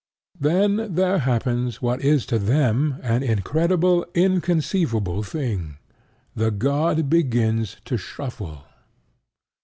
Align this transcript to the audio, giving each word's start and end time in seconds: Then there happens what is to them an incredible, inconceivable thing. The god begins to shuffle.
Then 0.39 0.95
there 0.95 1.19
happens 1.19 1.79
what 1.79 2.01
is 2.01 2.25
to 2.25 2.39
them 2.39 2.97
an 3.03 3.21
incredible, 3.21 4.03
inconceivable 4.15 5.21
thing. 5.21 5.77
The 6.35 6.49
god 6.49 7.07
begins 7.07 7.77
to 7.85 7.97
shuffle. 7.97 8.63